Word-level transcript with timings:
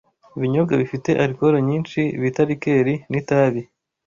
ibinyobwa 0.37 0.73
bifite 0.81 1.09
alikoro 1.23 1.55
nyinshi 1.67 1.99
bita 2.21 2.43
likeri, 2.49 2.93
n’itabi. 3.11 3.61